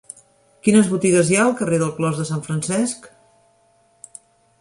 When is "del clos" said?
1.83-2.21